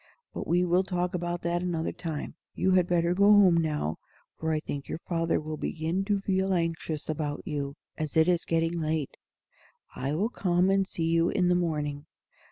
[0.33, 2.33] But we will talk about that another time.
[2.55, 3.99] You had better go home now,
[4.39, 8.43] for I think your father will begin to feel anxious about you, as it is
[8.43, 9.15] getting late.
[9.95, 12.07] I will come and see you in the morning."